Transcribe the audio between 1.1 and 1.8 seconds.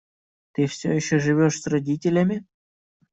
живешь с